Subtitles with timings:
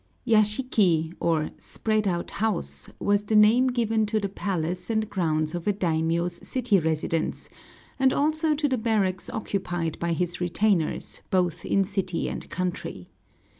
[0.25, 5.67] Yashiki, or spread out house, was the name given to the palace and grounds of
[5.67, 7.47] a daimiō's city residence,
[7.99, 13.09] and also to the barracks occupied by his retainers, both in city and country.